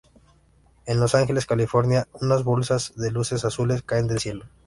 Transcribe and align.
En 0.87 0.99
Los 0.99 1.13
Angeles, 1.13 1.45
California 1.45 2.07
unas 2.13 2.43
bolas 2.43 2.91
de 2.95 3.11
luces 3.11 3.45
azules 3.45 3.83
caen 3.83 4.07
del 4.07 4.17
cielo. 4.19 4.45